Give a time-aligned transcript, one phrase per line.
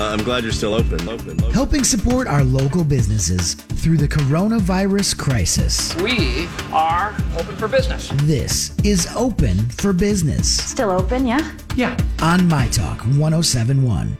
[0.00, 1.06] Uh, I'm glad you're still open.
[1.06, 1.38] Open.
[1.38, 1.52] open.
[1.52, 5.94] helping support our local businesses through the coronavirus crisis.
[5.96, 8.08] We are open for business.
[8.22, 11.52] This is Open for Business Still open, yeah?
[11.76, 11.98] Yeah.
[12.22, 14.16] on My Talk 1071.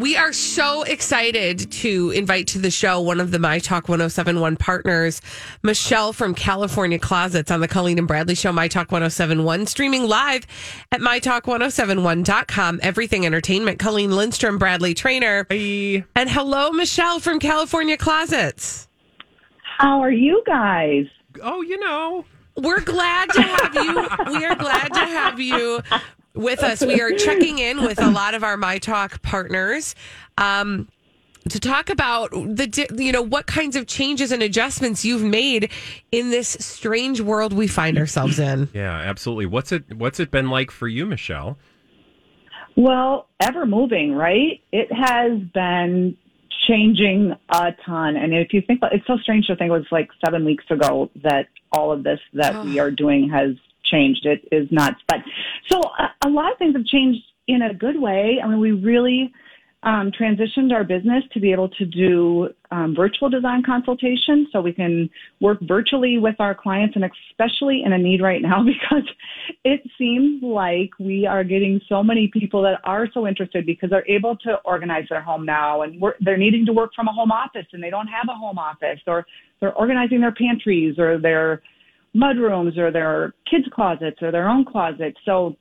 [0.00, 4.56] We are so excited to invite to the show one of the My Talk 1071
[4.56, 5.20] partners,
[5.62, 10.46] Michele from California Closets on the Colleen and Bradley Show, My Talk 1071, streaming live
[10.90, 12.80] at MyTalk1071.com.
[12.82, 13.78] Everything Entertainment.
[13.78, 15.46] Colleen Lindstrom, Bradley Traynor.
[15.50, 16.02] Hey.
[16.16, 18.88] And hello, Michele from California Closets.
[19.76, 21.04] How are you guys?
[21.42, 22.24] Oh, you know.
[22.56, 24.08] We're glad to have you.
[24.32, 25.82] We are glad to have you
[26.34, 26.84] with us.
[26.84, 29.94] We are checking in with a lot of our My Talk partners.
[30.38, 30.88] Um,
[31.48, 35.70] to talk about the you know what kinds of changes and adjustments you've made
[36.12, 38.68] in this strange world we find ourselves in.
[38.74, 39.46] Yeah, absolutely.
[39.46, 41.56] What's it what's it been like for you, Michele?
[42.76, 44.60] Well, ever moving, right?
[44.70, 46.16] It has been
[46.68, 48.16] changing a ton.
[48.16, 50.64] And if you think about it's so strange to think it was like seven weeks
[50.70, 53.56] ago that all of this that we are doing has
[53.90, 54.26] changed.
[54.26, 55.00] It is nuts.
[55.08, 55.18] But
[55.70, 58.40] so a, a lot of things have changed in a good way.
[58.42, 59.32] I mean, we really
[59.82, 64.74] um, transitioned our business to be able to do um, virtual design consultation so we
[64.74, 65.08] can
[65.40, 69.08] work virtually with our clients and especially in a need right now because
[69.64, 74.06] it seems like we are getting so many people that are so interested because they're
[74.06, 77.66] able to organize their home now and they're needing to work from a home office
[77.72, 79.24] and they don't have a home office or
[79.60, 81.62] they're organizing their pantries or their
[82.14, 85.16] mudrooms or their kids closets or their own closets.
[85.24, 85.56] So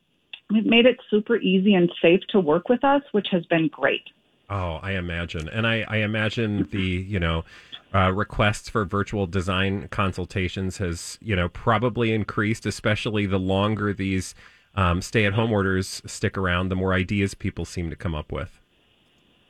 [0.51, 4.01] We've made it super easy and safe to work with us, which has been great.
[4.49, 5.47] Oh, I imagine.
[5.47, 7.45] And I, I imagine the, you know,
[7.93, 14.33] uh, requests for virtual design consultations has, you know, probably increased, especially the longer these
[14.73, 18.31] um, stay at home orders stick around, the more ideas people seem to come up
[18.31, 18.59] with.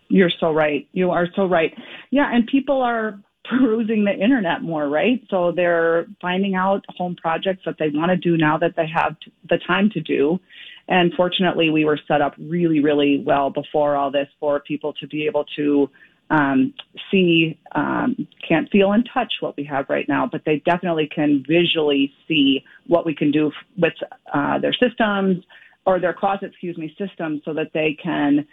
[0.10, 0.88] You're so right.
[0.92, 1.74] You are so right.
[2.12, 3.20] Yeah, and people are
[3.50, 5.22] perusing the internet more, right?
[5.30, 9.16] So they're finding out home projects that they want to do now that they have
[9.50, 10.40] the time to do.
[10.88, 15.08] And fortunately, we were set up really, really well before all this for people to
[15.08, 15.90] be able to
[16.32, 16.74] um,
[17.10, 21.44] see, um, can't feel and touch what we have right now, but they definitely can
[21.48, 23.94] visually see what we can do with
[24.34, 25.44] uh, their systems
[25.86, 28.46] or their closet, excuse me, systems so that they can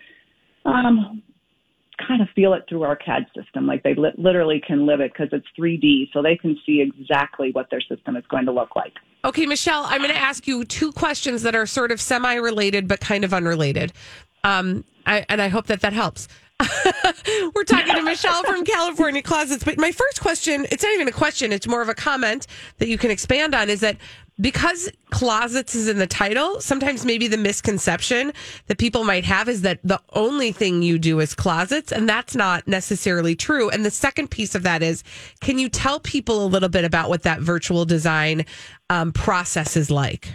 [0.64, 1.22] um,
[2.06, 3.66] kind of feel it through our CAD system.
[3.66, 7.50] Like they li- literally can live it because it's 3D, so they can see exactly
[7.52, 8.92] what their system is going to look like.
[9.24, 12.86] Okay, Michele, I'm going to ask you two questions that are sort of semi related
[12.86, 13.92] but kind of unrelated.
[14.44, 16.28] Um, I, and I hope that that helps.
[17.54, 19.64] We're talking to Michele from California Closets.
[19.64, 22.46] But my first question, it's not even a question, it's more of a comment
[22.78, 23.96] that you can expand on is that
[24.40, 28.32] because closets is in the title, sometimes maybe the misconception
[28.66, 32.34] that people might have is that the only thing you do is closets, and that's
[32.34, 33.70] not necessarily true.
[33.70, 35.02] And the second piece of that is
[35.40, 38.44] can you tell people a little bit about what that virtual design
[38.90, 40.28] um, process is like?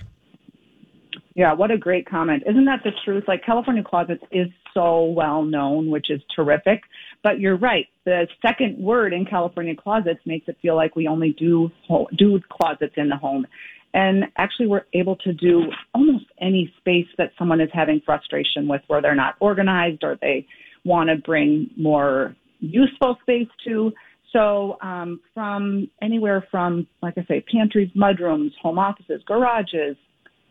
[1.33, 2.43] Yeah, what a great comment.
[2.45, 3.23] Isn't that the truth?
[3.27, 6.81] Like California Closets is so well known, which is terrific.
[7.23, 7.87] But you're right.
[8.05, 11.71] The second word in California Closets makes it feel like we only do
[12.17, 13.45] do closets in the home.
[13.93, 15.63] And actually, we're able to do
[15.93, 20.47] almost any space that someone is having frustration with, where they're not organized or they
[20.85, 23.91] want to bring more useful space to.
[24.31, 29.97] So, um, from anywhere from, like I say, pantries, mudrooms, home offices, garages,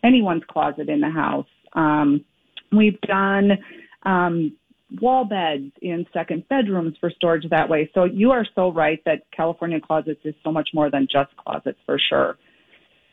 [0.05, 1.47] anyone's closet in the house.
[1.72, 2.25] Um,
[2.72, 3.53] we've done
[4.05, 4.57] um,
[5.01, 7.91] wall beds in second bedrooms for storage that way.
[7.95, 11.78] So you are so right that California Closets is so much more than just closets
[11.87, 12.37] for sure.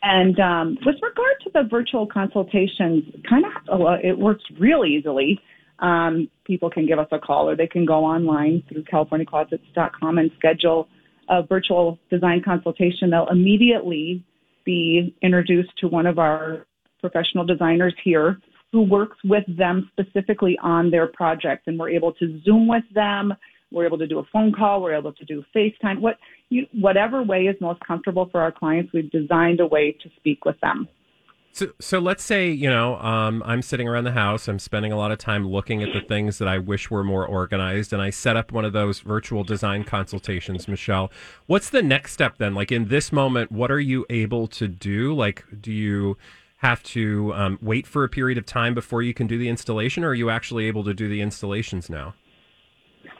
[0.09, 5.37] And um, with regard to the virtual consultations, kind of it works real easily.
[5.79, 10.31] Um, people can give us a call or they can go online through CaliforniaClosets.com and
[10.37, 10.87] schedule
[11.27, 13.09] a virtual design consultation.
[13.09, 14.23] They'll immediately
[14.63, 16.65] be introduced to one of our
[17.01, 18.39] professional designers here
[18.71, 21.67] who works with them specifically on their project.
[21.67, 23.33] And we're able to Zoom with them.
[23.71, 24.81] We're able to do a phone call.
[24.81, 25.99] We're able to do FaceTime.
[25.99, 26.17] What,
[26.49, 30.45] you, whatever way is most comfortable for our clients, we've designed a way to speak
[30.45, 30.87] with them.
[31.57, 34.47] So, so let's say you know um, I'm sitting around the house.
[34.47, 37.25] I'm spending a lot of time looking at the things that I wish were more
[37.25, 40.67] organized, and I set up one of those virtual design consultations.
[40.67, 41.11] Michele,
[41.47, 42.53] what's the next step then?
[42.53, 45.15] Like in this moment, what are you able to do?
[45.15, 46.15] Like, do you
[46.57, 50.03] have to um, wait for a period of time before you can do the installation,
[50.03, 52.13] or are you actually able to do the installations now?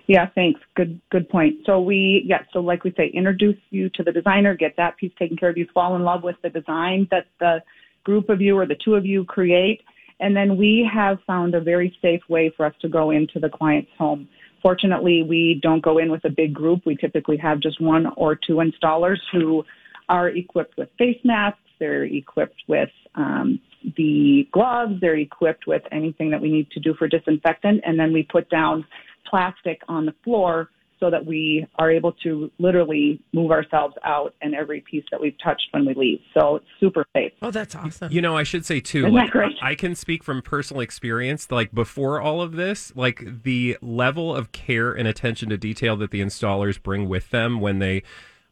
[0.08, 0.62] Yeah, thanks.
[0.76, 1.58] Good, good point.
[1.66, 5.12] So we, yeah, so like we say, introduce you to the designer, get that piece
[5.20, 5.58] taken care of.
[5.58, 7.62] You fall in love with the design that the
[8.06, 9.82] group of you or the two of you create,
[10.20, 13.50] And then we have found a very safe way for us to go into the
[13.50, 14.28] client's home.
[14.62, 16.82] Fortunately, we don't go in with a big group.
[16.86, 19.64] We typically have just one or two installers who
[20.10, 21.60] are equipped with face masks.
[21.80, 23.60] They're equipped with um,
[23.96, 24.96] the gloves.
[25.00, 27.82] They're equipped with anything that we need to do for disinfectant.
[27.86, 28.86] And then we put down
[29.30, 30.70] plastic on the floor
[31.00, 35.36] so that we are able to literally move ourselves out and every piece that we've
[35.44, 36.20] touched when we leave.
[36.34, 37.32] So it's super safe.
[37.42, 38.12] Oh, that's awesome.
[38.12, 39.56] You know, I should say too, Isn't like that great?
[39.62, 41.52] I can speak from personal experience.
[41.52, 46.12] Like before all of this, like the level of care and attention to detail that
[46.12, 48.02] the installers bring with them when they,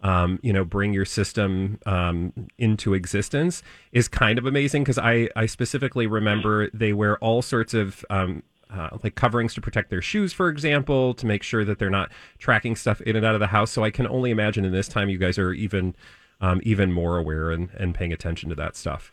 [0.02, 4.84] um, you know, bring your system um, into existence is kind of amazing.
[4.84, 8.06] Because I, I specifically remember they wear all sorts of.
[8.10, 8.44] Um,
[8.76, 12.12] uh, like coverings to protect their shoes, for example, to make sure that they're not
[12.40, 13.72] tracking stuff in and out of the house.
[13.72, 15.96] So I can only imagine in this time you guys are even
[16.42, 19.12] um, even more aware and, and paying attention to that stuff.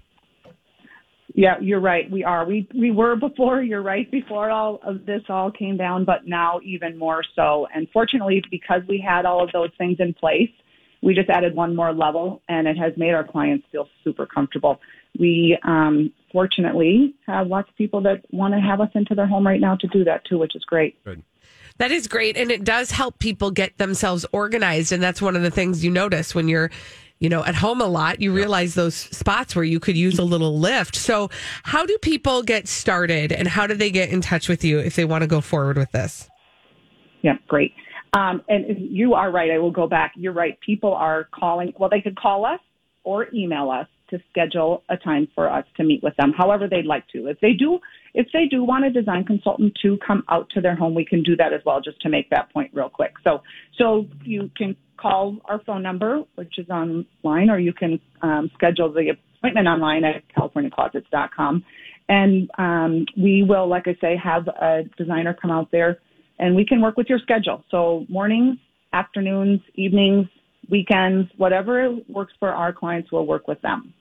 [1.35, 2.11] Yeah, you're right.
[2.11, 2.44] We are.
[2.47, 3.62] We we were before.
[3.62, 4.11] You're right.
[4.11, 7.67] Before all of this all came down, but now even more so.
[7.75, 10.50] And fortunately, because we had all of those things in place,
[11.03, 14.81] we just added one more level, and it has made our clients feel super comfortable.
[15.19, 19.47] We um, fortunately have lots of people that want to have us into their home
[19.47, 21.03] right now to do that too, which is great.
[21.05, 21.23] Good.
[21.79, 22.37] That is great.
[22.37, 24.93] And it does help people get themselves organized.
[24.93, 26.71] And that's one of the things you notice when you're,
[27.19, 28.21] you know, at home a lot.
[28.21, 30.95] You realize those spots where you could use a little lift.
[30.95, 31.31] So,
[31.65, 34.97] how do people get started and how do they get in touch with you if
[34.97, 36.29] they want to go forward with this?
[37.23, 37.73] Yeah, great.
[38.14, 39.50] Um, and you are right.
[39.50, 40.12] I will go back.
[40.17, 40.59] You're right.
[40.61, 41.73] People are calling.
[41.79, 42.61] Well, they could call us
[43.05, 46.85] or email us to schedule a time for us to meet with them, however they'd
[46.85, 47.26] like to.
[47.29, 47.79] If they do,
[48.12, 51.23] if they do want a design consultant to come out to their home, we can
[51.23, 51.81] do that as well.
[51.81, 53.14] Just to make that point real quick.
[53.25, 53.41] So,
[53.79, 58.93] so you can call our phone number, which is online, or you can um, schedule
[58.93, 61.65] the appointment online at californiaclosets.com.
[62.08, 65.99] And um, we will, like I say, have a designer come out there
[66.43, 67.65] and we can work with your schedule.
[67.71, 68.59] So mornings,
[68.93, 70.27] afternoons, evenings,
[70.69, 73.94] weekends, whatever works for our clients, we'll work with them.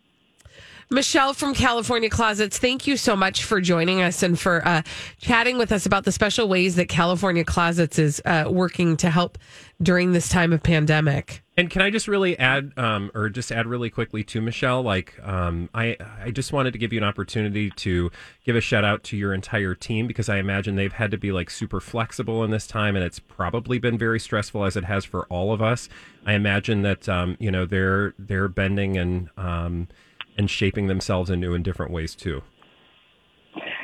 [0.90, 4.82] Michele from California Closets, thank you so much for joining us and for uh,
[5.20, 9.38] chatting with us about the special ways that California Closets is uh, working to help
[9.82, 11.44] during this time of pandemic.
[11.62, 14.82] And can I just really add, um, or just add really quickly to Michele?
[14.82, 18.10] Like, um, I I just wanted to give you an opportunity to
[18.44, 21.32] give a shout out to your entire team because I imagine they've had to be
[21.32, 25.06] like super flexible in this time, and it's probably been very stressful as it has
[25.06, 25.88] for all of us.
[26.26, 29.88] I imagine that um, you know they're they're bending and um,
[30.40, 32.42] and shaping themselves in new and different ways too.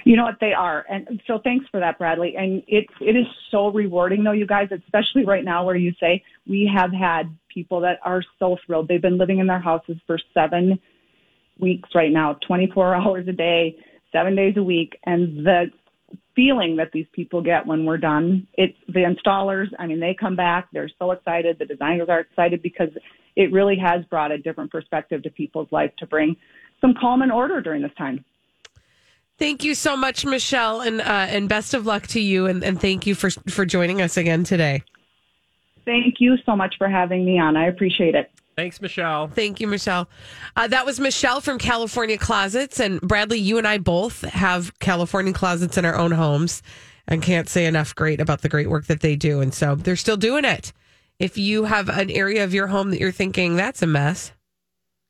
[0.07, 2.35] You know what they are, and so thanks for that, Bradley.
[2.37, 6.23] And it it is so rewarding, though, you guys, especially right now where you say
[6.47, 7.23] we have had
[7.53, 8.87] people that are so thrilled.
[8.87, 10.79] They've been living in their houses for seven
[11.59, 13.75] weeks right now, 24 hours a day,
[14.13, 15.65] seven days a week, and the
[16.37, 18.47] feeling that these people get when we're done.
[18.53, 19.67] It's the installers.
[19.77, 20.69] I mean, they come back.
[20.71, 21.59] They're so excited.
[21.59, 22.91] The designers are excited because
[23.35, 26.37] it really has brought a different perspective to people's life to bring
[26.79, 28.23] some calm and order during this time.
[29.39, 32.79] Thank you so much, Michele, and uh, and best of luck to you, and, and
[32.81, 34.83] thank you for for joining us again today.
[35.85, 37.55] Thank you so much for having me on.
[37.55, 38.31] I appreciate it.
[38.57, 39.27] Thanks, Michele.
[39.27, 40.09] Thank you, Michele.
[40.55, 42.79] Uh, that was Michele from California Closets.
[42.79, 46.63] And Bradley, you and I both have California Closets in our own homes
[47.07, 49.41] and can't say enough great about the great work that they do.
[49.41, 50.73] And so they're still doing it.
[51.19, 54.31] If you have an area of your home that you're thinking that's a mess,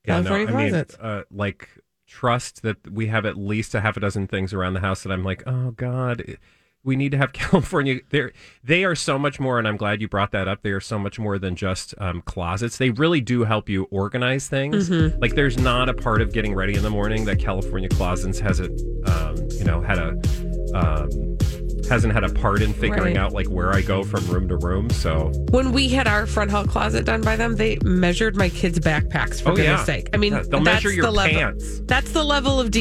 [0.06, 0.96] California I mean, Closets.
[0.96, 1.70] uh, like
[2.08, 5.12] trust that we have at least a half a dozen things around the house that
[5.12, 6.38] I'm like, oh God,
[6.84, 8.00] we need to have California.
[8.10, 8.32] They
[8.64, 10.64] they are so much more, and I'm glad you brought that up.
[10.64, 12.78] They are so much more than just um, closets.
[12.78, 14.90] They really do help you organize things.
[14.90, 15.20] Mm-hmm.
[15.22, 18.60] Like there's not a part of getting ready in the morning that California Closets has
[18.60, 18.66] a,
[19.06, 20.10] um, you know, had a.
[20.74, 21.38] Um,
[21.88, 23.18] hasn't had a part in figuring Right.
[23.18, 24.90] out like where I go from room to room.
[24.90, 28.80] So when we had our front hall closet done by them, they measured my kids'
[28.80, 29.84] backpacks for Oh, goodness yeah.
[29.86, 30.10] sake.
[30.14, 31.82] I mean, Yeah, they'll that's measure your the level, pants.
[31.86, 32.78] That's the level of detail.